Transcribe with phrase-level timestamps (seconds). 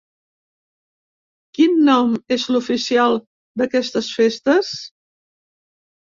[1.57, 3.17] Quin nom és l'oficial
[3.63, 4.71] d'aquestes festes?